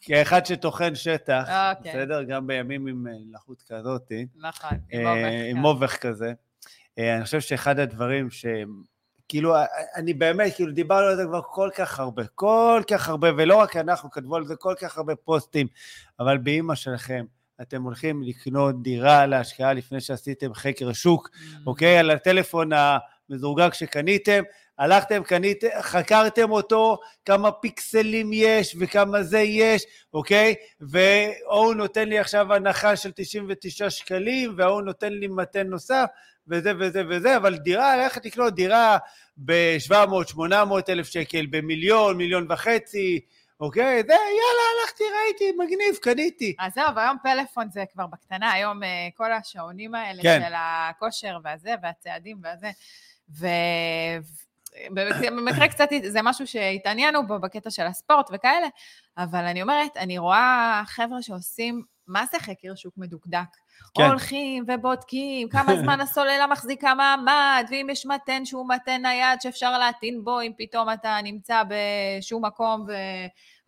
[0.00, 1.92] כאחד שטוחן שטח, אוקיי.
[1.92, 2.22] בסדר?
[2.22, 5.64] גם בימים עם אה, לחות כזאת, נכון, אה, עם אובך, עם כן.
[5.64, 6.32] אובך כזה,
[6.98, 8.46] אה, אני חושב שאחד הדברים ש...
[9.34, 9.54] כאילו,
[9.96, 13.76] אני באמת, כאילו, דיברנו על זה כבר כל כך הרבה, כל כך הרבה, ולא רק
[13.76, 15.66] אנחנו, כתבו על זה כל כך הרבה פוסטים,
[16.20, 17.24] אבל באימא שלכם,
[17.62, 21.56] אתם הולכים לקנות דירה להשקעה לפני שעשיתם חקר שוק, Mm.
[21.66, 21.98] אוקיי?
[21.98, 22.70] על הטלפון
[23.30, 24.42] המזורגג שקניתם,
[24.78, 29.84] הלכתם, קניתם, חקרתם אותו, כמה פיקסלים יש וכמה זה יש,
[30.14, 30.54] אוקיי?
[30.80, 36.06] והוא נותן לי עכשיו הנחה של 99 שקלים, וההוא נותן לי מתן נוסף,
[36.48, 38.98] וזה וזה וזה, אבל דירה, ללכת לקנות דירה
[39.36, 43.20] ב-700, 800 אלף שקל, במיליון, מיליון וחצי,
[43.60, 44.02] אוקיי?
[44.06, 46.56] זה, יאללה, הלכתי, ראיתי, מגניב, קניתי.
[46.58, 50.42] אז זהו, והיום פלאפון זה כבר בקטנה, היום אה, כל השעונים האלה כן.
[50.46, 52.70] של הכושר והזה, והצעדים והזה,
[53.30, 53.46] ו...
[54.90, 58.66] במקרה- במקרה קצת, זה משהו שהתעניינו בו בקטע של הספורט וכאלה,
[59.18, 63.48] אבל אני אומרת, אני רואה חבר'ה שעושים, מה זה חקר שוק מדוקדק?
[63.96, 64.06] כן.
[64.06, 70.24] הולכים ובודקים כמה זמן הסוללה מחזיקה מעמד, ואם יש מתן שהוא מתן נייד שאפשר להטעין
[70.24, 72.92] בו, אם פתאום אתה נמצא בשום מקום, ו...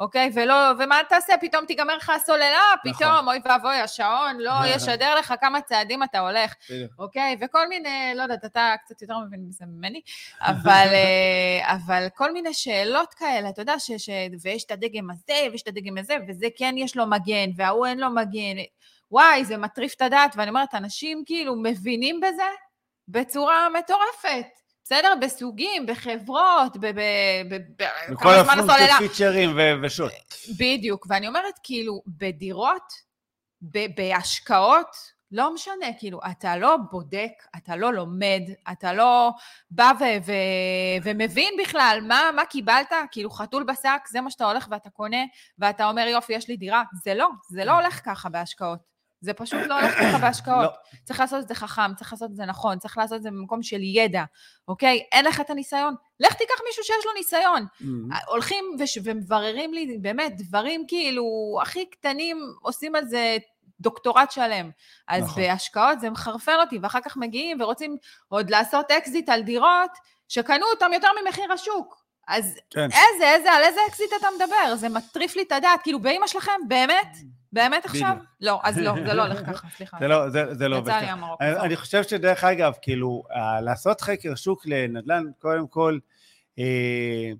[0.01, 0.31] אוקיי?
[0.35, 1.33] ולא, ומה תעשה?
[1.41, 2.93] פתאום תיגמר לך הסוללה, נכון.
[2.93, 6.55] פתאום, אוי ואבוי, השעון לא ישדר לך כמה צעדים אתה הולך.
[6.99, 7.37] אוקיי?
[7.41, 10.01] וכל מיני, לא יודעת, אתה קצת יותר מבין מזה ממני,
[10.41, 14.11] אבל, אה, אבל כל מיני שאלות כאלה, אתה יודע, ש, ש,
[14.43, 17.99] ויש את הדגם הזה, ויש את הדגם הזה, וזה כן יש לו מגן, וההוא אין
[18.01, 18.57] לו מגן.
[19.11, 22.43] וואי, זה מטריף את הדעת, ואני אומרת, אנשים כאילו מבינים בזה
[23.09, 24.47] בצורה מטורפת.
[24.85, 25.13] בסדר?
[25.21, 26.87] בסוגים, בחברות, ב...
[26.87, 27.01] ב,
[27.51, 27.85] ב, ב
[28.19, 28.99] זמן הפונקציות.
[28.99, 30.13] פיצ'רים ו- ושוט.
[30.59, 32.93] בדיוק, ואני אומרת, כאילו, בדירות,
[33.63, 34.97] ב- בהשקעות,
[35.33, 38.43] לא משנה, כאילו, אתה לא בודק, אתה לא לומד,
[38.73, 39.31] אתה לא
[39.71, 44.69] בא ו- ו- ומבין בכלל מה, מה קיבלת, כאילו, חתול בשק, זה מה שאתה הולך
[44.71, 45.25] ואתה קונה,
[45.59, 46.83] ואתה אומר, יופי, יש לי דירה.
[47.05, 48.96] זה לא, זה לא הולך ככה בהשקעות.
[49.27, 50.63] זה פשוט לא הולך ככה בהשקעות.
[50.63, 50.99] לא.
[51.05, 53.63] צריך לעשות את זה חכם, צריך לעשות את זה נכון, צריך לעשות את זה במקום
[53.63, 54.25] של ידע,
[54.69, 55.03] אוקיי?
[55.13, 55.95] אין לך את הניסיון?
[56.21, 57.67] לך תיקח מישהו שיש לו ניסיון.
[58.29, 58.99] הולכים וש...
[59.05, 61.25] ומבררים לי באמת דברים כאילו
[61.63, 63.37] הכי קטנים, עושים על זה
[63.81, 64.71] דוקטורט שלם.
[65.09, 65.23] אז.
[65.23, 65.43] נכון.
[65.43, 67.97] בהשקעות זה מחרפן אותי, ואחר כך מגיעים ורוצים
[68.29, 69.91] עוד לעשות אקזיט על דירות
[70.29, 72.06] שקנו אותם יותר ממחיר השוק.
[72.27, 72.81] אז כן.
[72.85, 74.77] איזה, איזה, על איזה אקזיט אתה מדבר?
[74.77, 75.83] זה מטריף לי את הדעת.
[75.83, 77.17] כאילו, באמא שלכם, באמת?
[77.53, 78.11] באמת עכשיו?
[78.11, 78.27] בדיוק.
[78.41, 79.97] לא, אז לא, זה לא הולך ככה, סליחה.
[80.01, 81.15] זה לא, זה, זה לא עובד ככה.
[81.41, 85.99] אני, אני חושב שדרך אגב, כאילו, אה, לעשות חקר שוק לנדל"ן, קודם כל,
[86.59, 87.33] אה,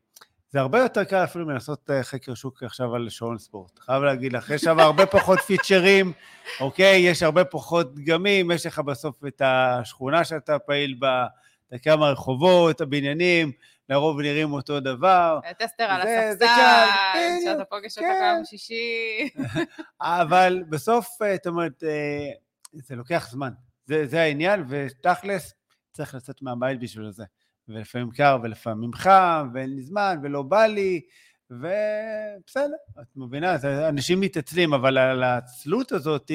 [0.51, 3.79] זה הרבה יותר קל אפילו מלעשות אה, חקר שוק עכשיו על שעון ספורט.
[3.79, 6.13] חייב להגיד לך, יש שם הרבה פחות פיצ'רים,
[6.61, 7.01] אוקיי?
[7.01, 11.27] יש הרבה פחות דגמים, יש לך בסוף את השכונה שאתה פעיל בה,
[11.75, 13.53] את כמה רחובות, הבניינים,
[13.89, 15.41] לרוב נראים אותו דבר.
[15.59, 16.87] טסטר על הספסל,
[17.45, 18.33] שאתה פוגש אותה כן.
[18.33, 19.29] ביום שישי.
[20.01, 22.31] אבל בסוף, אה, זאת אומרת, אה,
[22.73, 23.53] זה לוקח זמן.
[23.87, 25.55] זה, זה העניין, ותכלס,
[25.93, 27.25] צריך לצאת מהבית בשביל זה.
[27.69, 31.01] ולפעמים קר ולפעמים חם, ואין לי זמן, ולא בא לי,
[31.51, 36.31] ובסדר, את מבינה, זה, אנשים מתעצלים, אבל על העצלות הזאת,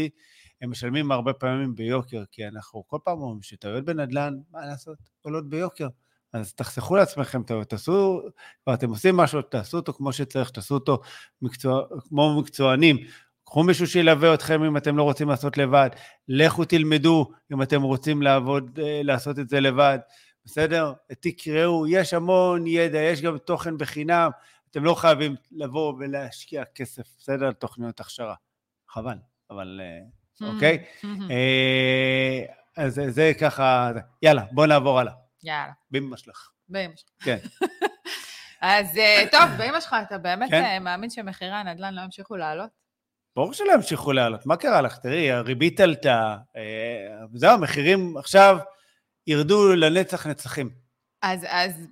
[0.62, 5.50] הם משלמים הרבה פעמים ביוקר, כי אנחנו כל פעם אומרים שטעויות בנדל"ן, מה לעשות, עולות
[5.50, 5.88] ביוקר.
[6.34, 8.22] אז תחסכו לעצמכם תעשו,
[8.64, 11.00] כבר אתם עושים משהו, תעשו אותו כמו שצריך, תעשו אותו
[11.42, 12.98] מקצוע, כמו מקצוענים.
[13.46, 15.90] קחו מישהו שילווה אתכם אם אתם לא רוצים לעשות לבד,
[16.28, 20.00] לכו תלמדו אם אתם רוצים לעבוד, אה, לעשות את זה לבד,
[20.46, 20.94] בסדר?
[21.20, 24.30] תקראו, יש המון ידע, יש גם תוכן בחינם,
[24.72, 27.46] אתם לא חייבים לבוא ולהשקיע כסף, בסדר?
[27.46, 28.36] על תוכניות הכשרה.
[28.90, 29.18] חבל,
[29.50, 30.84] אבל אה, אוקיי?
[31.32, 32.42] אה,
[32.78, 33.92] אז זה- ככה,
[34.22, 35.14] יאללה, בוא נעבור הלאה.
[35.44, 36.50] יאללה, באמא שלך.
[36.70, 37.10] באמא שלך.
[37.24, 37.38] כן.
[38.62, 40.64] אז אה, טוב, באמא שלך, אתה באמת כן.
[40.64, 42.70] אה, מאמין שמחירי הנדל"ן לא ימשיכו לעלות?
[43.36, 44.98] ברור שלא ימשיכו לעלות, מה קרה לך?
[44.98, 48.58] תראי, הריבית עלתה, אה, זהו, המחירים עכשיו
[49.28, 50.70] ירדו לנצח נצחים.
[51.22, 51.88] אז, אז,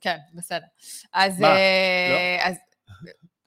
[0.00, 0.66] כן, בסדר.
[1.12, 1.48] אז, מה?
[1.48, 2.56] אה, אז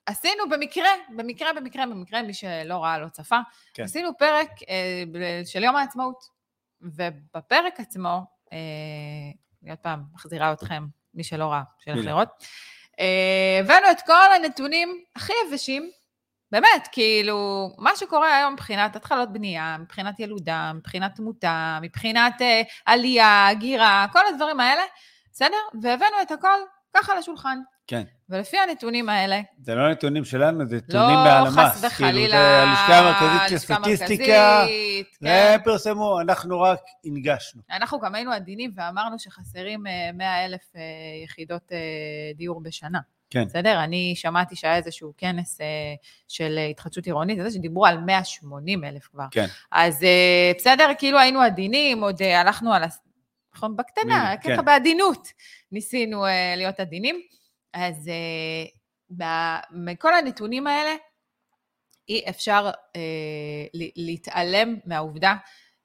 [0.06, 3.38] עשינו במקרה, במקרה, במקרה, במקרה, מי שלא ראה, לא צפה,
[3.74, 3.82] כן.
[3.82, 6.24] עשינו פרק אה, של יום העצמאות,
[6.80, 8.20] ובפרק עצמו,
[9.62, 10.84] אני עוד פעם מחזירה אתכם,
[11.14, 12.06] מי שלא ראה, שילך.
[12.06, 12.28] לראות,
[13.00, 15.90] אה, הבאנו את כל הנתונים הכי יבשים,
[16.52, 22.44] באמת, כאילו, מה שקורה היום מבחינת התחלות בנייה, מבחינת ילודה, מבחינת תמותה, מבחינת uh,
[22.86, 24.82] עלייה, הגירה, כל הדברים האלה,
[25.32, 25.56] בסדר?
[25.82, 26.58] והבאנו את הכל
[26.96, 27.58] ככה לשולחן.
[27.92, 28.02] כן.
[28.28, 29.40] ולפי הנתונים האלה...
[29.62, 31.54] זה לא נתונים שלנו, זה נתונים לא, מהלמ"ס.
[31.58, 34.58] חס וחלילה, כאילו, זה הלשכה המרכזית לסטטיסטיקה.
[34.58, 35.58] המרכזית, זה כן.
[35.64, 37.62] פרסמו, אנחנו רק הנגשנו.
[37.70, 39.82] אנחנו גם היינו עדינים ואמרנו שחסרים
[40.14, 40.80] 100 אלף אה,
[41.24, 41.78] יחידות אה,
[42.34, 42.98] דיור בשנה.
[43.30, 43.44] כן.
[43.44, 43.84] בסדר?
[43.84, 45.66] אני שמעתי שהיה איזשהו כנס אה,
[46.28, 49.26] של אה, התחדשות עירונית, זה שדיברו על 180 אלף כבר.
[49.30, 49.46] כן.
[49.72, 52.82] אז אה, בסדר, כאילו היינו עדינים, עוד אה, הלכנו על...
[53.54, 54.64] נכון, בקטנה, ככה כן.
[54.64, 55.28] בעדינות
[55.72, 57.20] ניסינו אה, להיות עדינים.
[57.74, 60.94] אז אה, מכל הנתונים האלה,
[62.08, 63.00] אי אפשר אה,
[63.74, 65.34] ל- להתעלם מהעובדה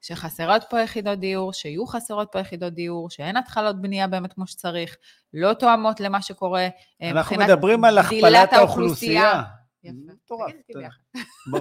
[0.00, 4.96] שחסרות פה יחידות דיור, שיהיו חסרות פה יחידות דיור, שאין התחלות בנייה באמת כמו שצריך,
[5.34, 6.68] לא תואמות למה שקורה
[7.02, 9.42] אה, אנחנו מדברים על הכפלת האוכלוסייה.
[9.84, 9.96] יפה.
[10.12, 10.52] מטורף.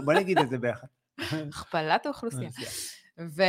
[0.06, 0.88] בוא נגיד את זה ביחד.
[1.50, 2.50] הכפלת האוכלוסייה.
[3.20, 3.44] ו...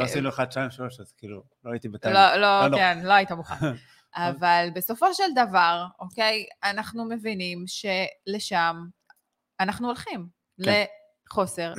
[0.00, 2.14] לא עשינו אחד, שתיים, שלוש, אז כאילו, לא הייתי בטיים.
[2.14, 2.76] לא, לא, לא, לא.
[2.76, 3.54] כן, לא היית מוכן.
[4.16, 8.76] אבל בסופו של דבר, אוקיי, אנחנו מבינים שלשם
[9.60, 10.26] אנחנו הולכים.
[10.64, 10.84] כן.
[11.30, 11.72] לחוסר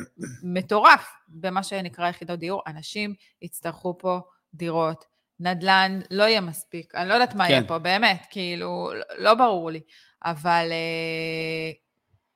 [0.44, 2.62] מטורף במה שנקרא יחידות דיור.
[2.68, 4.20] אנשים יצטרכו פה
[4.54, 5.06] דירות,
[5.40, 6.96] נדל"ן לא יהיה מספיק.
[6.96, 7.52] אני לא יודעת מה כן.
[7.52, 9.82] יהיה פה, באמת, כאילו, לא ברור לי.
[10.26, 11.72] אבל אה,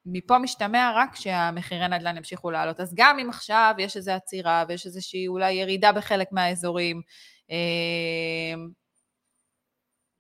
[0.06, 2.80] מפה משתמע רק שהמחירי נדל"ן ימשיכו לעלות.
[2.80, 7.02] אז גם אם עכשיו יש איזו עצירה ויש איזושהי אולי ירידה בחלק מהאזורים,
[7.52, 8.56] אה,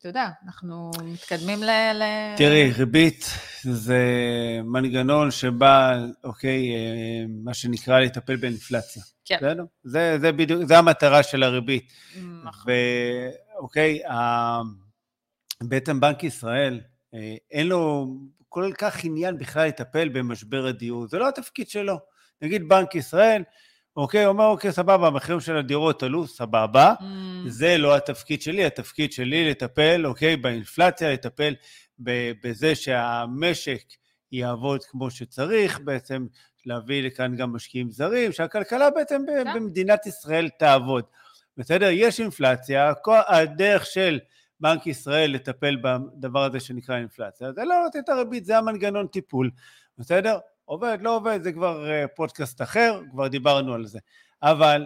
[0.06, 1.70] אתה יודע, אנחנו מתקדמים ל...
[1.94, 3.26] ל- תראי, ריבית
[3.64, 4.00] זה
[4.64, 9.04] מנגנון שבא, אוקיי, אה, מה שנקרא לטפל באינפלציה.
[9.26, 9.38] כן.
[9.38, 9.64] בסדר?
[9.84, 11.94] זה, זה בדיוק, זה המטרה של הריבית.
[12.44, 12.74] נכון.
[13.54, 14.62] ואוקיי, ה-
[15.64, 16.82] בעצם בנק ישראל,
[17.14, 18.08] אה, אין לו
[18.50, 22.00] כל כך עניין בכלל לטפל במשבר הדיור, זה לא התפקיד שלו.
[22.42, 23.44] נגיד בנק ישראל,
[23.96, 26.94] אוקיי, אומר, אוקיי, סבבה, המחירים של הדירות עלו, סבבה.
[27.00, 27.04] Mm,
[27.48, 31.54] זה לא התפקיד שלי, התפקיד שלי לטפל, אוקיי, באינפלציה, לטפל
[32.44, 33.84] בזה שהמשק
[34.32, 36.26] יעבוד כמו שצריך, בעצם
[36.66, 39.54] להביא לכאן גם משקיעים זרים, שהכלכלה בעצם ב- כן.
[39.56, 41.04] במדינת ישראל תעבוד.
[41.58, 41.90] בסדר?
[41.92, 42.94] יש אינפלציה,
[43.28, 44.20] הדרך של
[44.60, 49.52] בנק ישראל לטפל בדבר הזה שנקרא אינפלציה, זה לא לתת את הריבית, זה המנגנון טיפול,
[49.98, 50.38] בסדר?
[50.66, 54.00] עובד, לא עובד, זה כבר אה, פודקאסט אחר, כבר דיברנו על זה.
[54.44, 54.86] אבל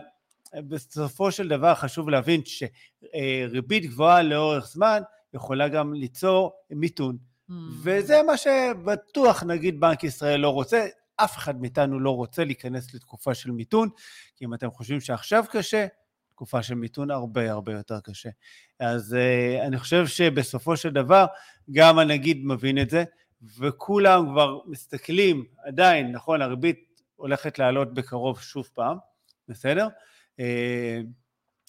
[0.56, 5.02] בסופו של דבר חשוב להבין שריבית גבוהה לאורך זמן
[5.34, 7.18] יכולה גם ליצור מיתון.
[7.50, 7.54] mm.
[7.84, 13.34] וזה מה שבטוח נגיד בנק ישראל לא רוצה, אף אחד מאיתנו לא רוצה להיכנס לתקופה
[13.34, 13.90] של מיתון,
[14.36, 15.88] כי אם אתם חושבים שעכשיו קשה,
[16.30, 18.30] תקופה של מיתון הרבה הרבה יותר קשה.
[18.80, 21.26] אז uh, אני חושב שבסופו של דבר
[21.72, 23.04] גם הנגיד מבין את זה,
[23.60, 28.98] וכולם כבר מסתכלים, עדיין, נכון, הריבית הולכת לעלות בקרוב שוב פעם,
[29.48, 29.88] בסדר?
[30.40, 31.00] אה,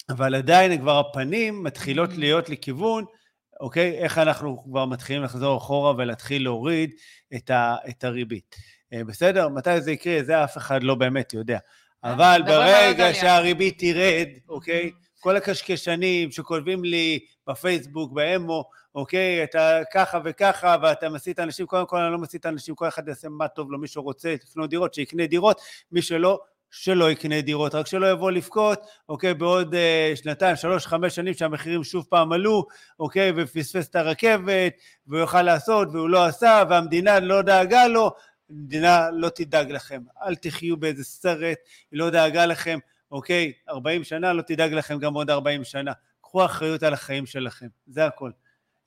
[0.09, 2.19] אבל עדיין כבר הפנים מתחילות Mm.
[2.19, 3.05] להיות לכיוון,
[3.59, 3.97] אוקיי?
[3.97, 6.91] איך אנחנו כבר מתחילים לחזור אחורה ולהתחיל להוריד
[7.35, 8.55] את, ה, את הריבית.
[8.93, 9.49] אה, בסדר?
[9.49, 10.23] מתי זה יקרה?
[10.23, 11.59] זה אף אחד לא באמת יודע.
[12.03, 13.13] אבל על עוד ברגע.
[13.13, 14.91] שהריבית תרד, אוקיי?
[15.19, 21.97] כל הקשקשנים שכותבים לי בפייסבוק, באמו, אוקיי, אתה ככה וככה, ואתה מסית אנשים, קודם כל
[21.97, 25.27] אני לא מסית אנשים, כל אחד יעשה מה טוב לו, מי שרוצה לקנות דירות, שיקנה
[25.27, 26.39] דירות, מי שלא,
[26.71, 31.83] שלא יקנה דירות, רק שלא יבוא לבכות, אוקיי, בעוד אה, שנתיים, שלוש, חמש שנים שהמחירים
[31.83, 32.65] שוב פעם עלו,
[32.99, 34.73] אוקיי, ופספס את הרכבת,
[35.07, 38.11] והוא יוכל לעשות, והוא לא עשה, והמדינה לא דאגה לו,
[38.49, 40.01] המדינה לא תדאג לכם.
[40.25, 41.57] אל תחיו באיזה סרט,
[41.91, 42.79] היא לא דאגה לכם,
[43.11, 45.91] אוקיי, 40 שנה, לא תדאג לכם גם עוד 40 שנה.
[46.21, 48.31] קחו אחריות על החיים שלכם, זה הכל.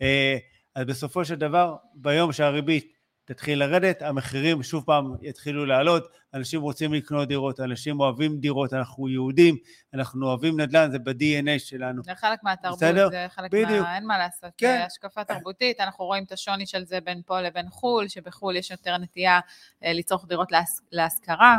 [0.04, 0.36] אה,
[0.74, 6.94] אז בסופו של דבר, ביום שהריבית תתחיל לרדת, המחירים שוב פעם יתחילו לעלות, אנשים רוצים
[6.94, 9.56] לקנות דירות, אנשים אוהבים דירות, אנחנו יהודים,
[9.94, 12.02] אנחנו אוהבים נדל"ן, זה ב-DNA שלנו.
[12.02, 13.08] זה חלק מהתרבות, בסדר?
[13.10, 13.80] זה חלק בדיוק.
[13.80, 13.96] מה...
[13.96, 14.50] אין מה לעשות.
[14.56, 14.76] כן.
[14.78, 18.70] זה השקפה תרבותית, אנחנו רואים את השוני של זה בין פה לבין חו"ל, שבחו"ל יש
[18.70, 19.40] יותר נטייה
[19.84, 20.68] אה, לצרוך דירות להש...
[20.92, 21.58] להשכרה,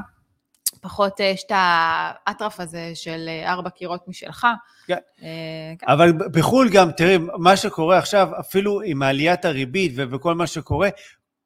[0.81, 4.47] פחות אה, יש את האטרף הזה של אה, ארבע קירות משלך.
[4.87, 4.97] כן.
[5.23, 5.29] אה,
[5.79, 5.87] כן.
[5.87, 10.89] אבל בחו"ל גם, תראי, מה שקורה עכשיו, אפילו עם עליית הריבית ו- וכל מה שקורה,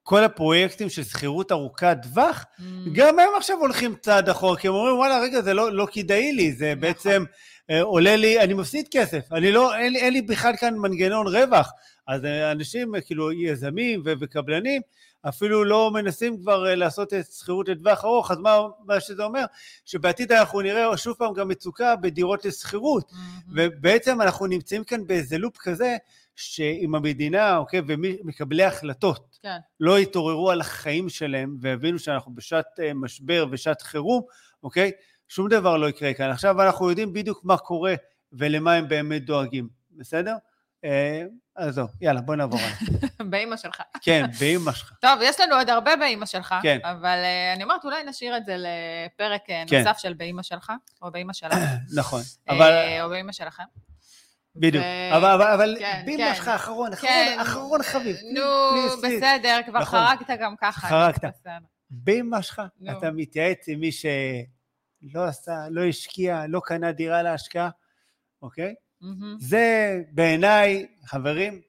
[0.03, 2.61] כל הפרויקטים של שכירות ארוכת טווח, Mm,
[2.93, 6.33] גם הם עכשיו הולכים צעד אחורה, כי הם אומרים, וואלה, רגע, זה לא, לא כדאי
[6.33, 6.81] לי, זה נכון.
[6.81, 7.23] בעצם
[7.69, 11.71] אה, עולה לי, אני מפסיד כסף, אני לא, אין, אין לי בכלל כאן מנגנון רווח.
[12.07, 14.81] אז אנשים, כאילו, יזמים וקבלנים,
[15.27, 19.45] אפילו לא מנסים כבר אה, לעשות את שכירות לטווח ארוך, אז מה, מה שזה אומר?
[19.85, 23.11] שבעתיד אנחנו נראה שוב פעם גם מצוקה בדירות לשכירות.
[23.11, 23.67] מהמם.
[23.71, 25.97] ובעצם אנחנו נמצאים כאן באיזה לופ כזה,
[26.35, 29.57] שאם המדינה, אוקיי, ומקבלי החלטות כן.
[29.79, 34.21] לא התעוררו על החיים שלהם והבינו שאנחנו בשעת אה, משבר ושעת חירום,
[34.63, 34.91] אוקיי?
[35.27, 36.29] שום דבר לא יקרה כאן.
[36.29, 37.95] עכשיו אנחנו יודעים בדיוק מה קורה
[38.33, 40.35] ולמה הם באמת דואגים, בסדר?
[40.85, 41.23] אה,
[41.55, 43.09] אז זהו, יאללה, בוא נעבור הלאה.
[43.31, 43.81] באימא שלך.
[44.01, 44.93] כן, באימא שלך.
[45.01, 46.79] טוב, יש לנו עוד הרבה באימא שלך, כן.
[46.83, 49.65] אבל אה, אני אומרת, אולי נשאיר את זה לפרק כן.
[49.71, 51.53] נוסף של באימא שלך, או באימא שלך,
[51.99, 52.71] נכון, אבל...
[53.01, 53.63] או באימא שלכם.
[54.55, 54.83] בדיוק.
[54.83, 56.35] ו- אבל, אבל, אבל כן, באמא כן.
[56.35, 57.37] שלך אחרון, אחרון, כן.
[57.41, 58.17] אחרון חביב.
[58.33, 59.01] נו.
[59.03, 59.99] בסדר, כבר נכון.
[60.05, 60.87] חרגת גם ככה.
[60.87, 61.47] חרגת.
[61.89, 62.61] באמא שלך.
[62.91, 67.69] אתה מתייעץ עם מי שלא עשה, לא השקיע, לא קנה דירה להשקעה,
[68.41, 68.75] אוקיי?
[69.01, 69.35] מהמם.
[69.39, 71.61] זה בעיניי, חברים,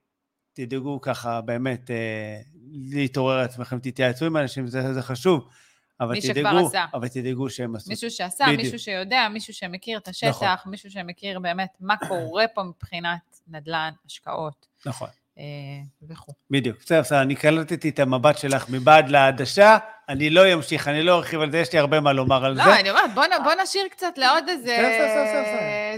[0.53, 2.41] תדאגו ככה באמת אה,
[2.73, 5.49] להתעורר על עצמכם, תתייעצו עם אנשים, זה, זה חשוב,
[6.01, 6.85] אבל מי שכבר תדאגו, עשה.
[6.95, 7.91] אבל תדאגו שהם עשו.
[7.91, 8.63] מישהו שעשה, בדיוק.
[8.63, 10.71] מישהו שיודע, מישהו שמכיר את השטח, נכון.
[10.71, 15.09] מישהו שמכיר באמת מה קורה פה מבחינת נדל"ן, השקעות נכון,
[16.09, 16.33] וכו'.
[16.51, 16.79] בדיוק.
[16.79, 21.41] בסדר, בסדר, אני קלטתי את המבט שלך מבעד לעדשה, אני לא אמשיך, אני לא ארחיב
[21.41, 22.63] על זה, יש לי הרבה מה לומר על זה.
[22.67, 24.99] לא, אני אומרת, בוא נשאיר קצת לעוד איזה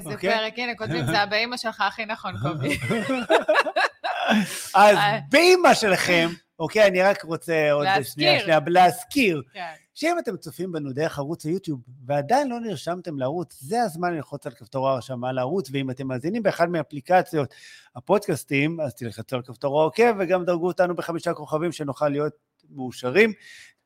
[0.05, 0.31] אוקיי.
[0.31, 0.59] פרק.
[0.59, 2.79] הנה, כותבים, זה הבאימא שלך הכי נכון, קובי.
[4.75, 5.19] אז אה.
[5.29, 6.29] באמא שלכם,
[6.63, 8.13] אוקיי, אני רק רוצה עוד להזכיר.
[8.13, 9.73] שנייה, שנייה, להזכיר, כן.
[9.95, 14.53] שאם אתם צופים בנו דרך ערוץ היוטיוב ועדיין לא נרשמתם לערוץ, זה הזמן ללחוץ על
[14.53, 17.55] כפתור ההרשמה לערוץ, ואם אתם מאזינים באחד מאפליקציות
[17.97, 22.33] הפודקאסטים, אז תלחצו על כפתור העוקב וגם דרגו אותנו בחמישה כוכבים שנוכל להיות
[22.71, 23.33] מאושרים.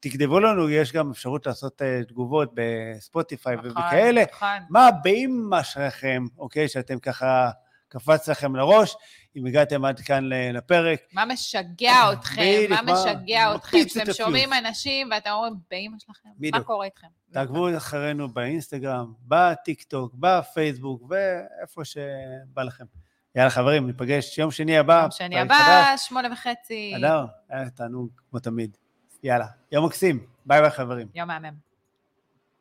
[0.01, 4.23] תכתבו לנו, יש גם אפשרות לעשות אה, תגובות בספוטיפיי נכון, וכאלה.
[4.33, 4.59] נכון.
[4.71, 7.51] מה באמא שלכם, אוקיי, שאתם ככה,
[7.88, 8.96] קפץ לכם לראש,
[9.37, 12.42] אם הגעתם עד כאן לפרק, מה משגע אתכם?
[12.42, 13.57] בדיוק, מה משגע אתכם?
[13.57, 14.16] מקפיץ שאתם את הפיוז.
[14.16, 16.64] שומעים אנשים ואתם אומרים, באמא שלכם, מה.
[16.64, 17.07] קורה איתכם?
[17.33, 22.85] תעקבו אחרינו באינסטגרם, בטיק טוק, בפייסבוק, ואיפה שבא לכם.
[23.35, 25.01] יאללה חברים, ניפגש יום שני הבא.
[25.03, 25.94] יום שני הבא.
[25.96, 28.77] שמונה וחצי, אדר, היה תענוג כמו תמיד.
[29.22, 30.27] יאללה, יום מקסים.
[30.46, 31.09] ביי ביי חברים.
[31.14, 31.55] יום מהמם.